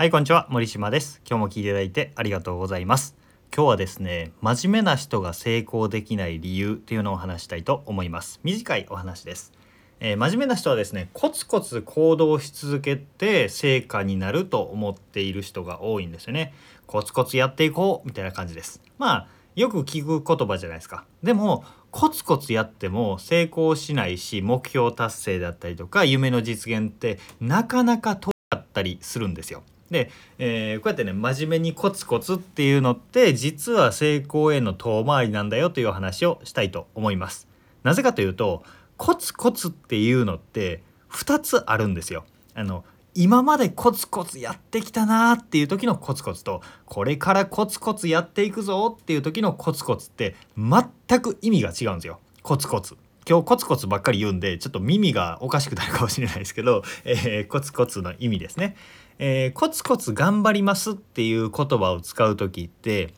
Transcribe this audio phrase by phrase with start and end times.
[0.00, 0.46] はいこんにちは。
[0.48, 1.20] 森島です。
[1.28, 3.14] 今日も聞いていただいてありがとうございます。
[3.54, 8.40] 今日はですね真面目な人が成功できない理由っていうのを話したいと思います。
[8.42, 9.52] 短いお話です。
[10.00, 16.54] えー、真面目な人はですねコツコツ行動し続けて成果になると思っている人が多いんですよね。
[16.86, 18.80] コツコツやっていこうみたいな感じです。
[18.96, 21.04] まあよく聞く言葉じゃないですか。
[21.22, 29.62] でもコツコツやっても成功しないし目標達成だったりとか夢の実現ってなかなか遠かったりするんですよ。
[29.90, 37.48] で、えー、こうやってね真面目にコツコツっていうのって実は成功への遠回りなんだよという話をしたいと思います。
[37.82, 38.62] なぜかというと
[38.96, 42.24] コツコツっていうのって2つあるんですよ。
[42.54, 42.84] あの
[43.14, 52.20] 今までコツコツやってきたなーっていう時のコツコツとこれからコツコツやっていくぞっていう時のコツコツって全く意味が違うんですよ。
[52.42, 52.96] コツコツ。
[53.28, 58.76] 今日コツコツばっかり言うんでちょっと耳がおかしくなるかもしれないですけど、えー、コツコツの意味ですね。
[59.22, 63.12] えー、コツコツ頑張りますっていう言葉を使う時って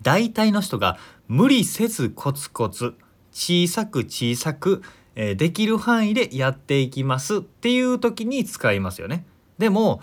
[0.00, 0.96] 大体の人が
[1.28, 2.94] 無理せずコツコツ
[3.32, 4.80] 小さく小さく、
[5.14, 9.26] えー、できる範囲でやっていきますっていう時に使いますよね。
[9.58, 10.00] でも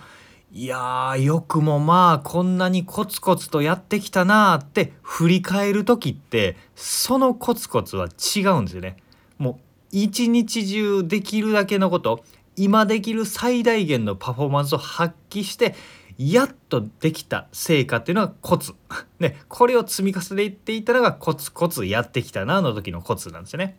[0.51, 8.97] いやよくもまあこんなにコツコツとやってきたなーって振り返る時ってそのコツコツは違うんですよね。
[9.39, 9.55] もう
[9.91, 12.23] 一日中できるだけのこと
[12.55, 15.75] 今できる最大限のパフォーマンスを発揮して
[16.17, 18.73] やっとできた成果っていうのがコツ。
[19.19, 23.77] ね、これを積み重ねていっていたのがコツコツやってきたなの時のコツなんですよね。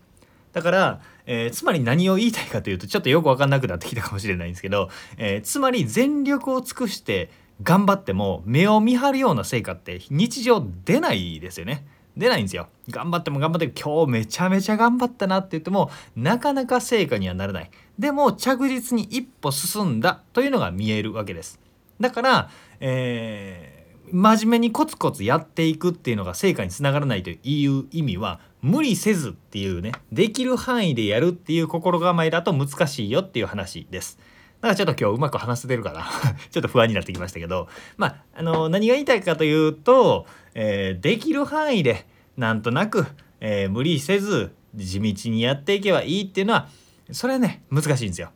[0.53, 7.31] だから、えー、つまり何を言いたいかというとちょっとよく分かんなくなってきたかもしれないんですけど、えー、つまり全力を尽くして
[7.63, 11.87] 頑張っても目を見張るような成果って日常出ないですよね。
[12.17, 12.69] 出ないんですよ。
[12.91, 17.71] 頑張っても頑張って今日めちゃめちゃ頑張ったなって言ってもなかなか成果にはならない。
[17.99, 21.61] でも着実に一歩進んだというのが見えるわけです。
[22.01, 34.19] だから、えー、真面目にコツコツやっていくっていうのが成果につながらないという意味は無理せずっていうねできる範囲でやるっていう心構えだと難しいよっていう話です。
[34.65, 36.05] だかちょっと今日うまく話せてるかな
[36.51, 43.07] ちょっと不安になってきましたけどまああの何が言いたいかというとえー、できる範囲でなんとなく、
[43.41, 46.69] えー、無理せず地道にやっていけばいいっていうのは
[47.13, 48.31] それはね難しいんですよ。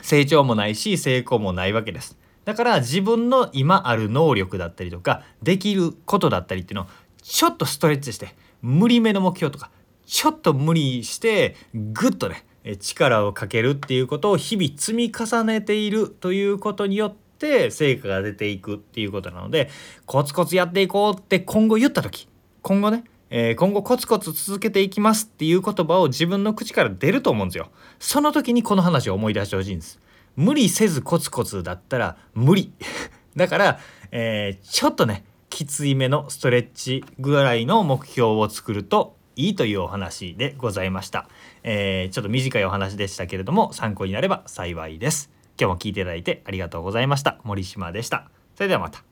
[0.00, 2.16] 成長もないし成功もないわけです。
[2.44, 6.86] だから自分の今ある能力だったりとかできることだったりっていうのを
[7.20, 9.70] ちょっとストレッチして無理めの目標とか
[10.06, 19.70] ちょっと無理してぐっとね力をかけるっていうことを日々積み重ねているということによって成果が出ていくっていうことなので
[20.06, 22.28] コツコツやっていこうって今後言った時
[22.62, 27.68] 今後ねえー、今後コツコツ続けていきますっていう言葉を自分の口から出ると思うんですよ。
[27.98, 30.00] その時にこの話を思い出してほしいんです。
[30.36, 32.72] 無理せずコツコツだったら無理。
[33.36, 33.80] だから、
[34.12, 41.28] えー、ちょっとね、きついめのストレッチぐらいの目標を作るといいというお話でございました。
[41.62, 45.30] えー、ちょっと短いお話でしたけれども参考になれば幸いです。
[45.58, 47.38] 今日も聞いていただいてありがとうございました。
[47.44, 48.28] 森島でした。
[48.56, 49.07] それではまた。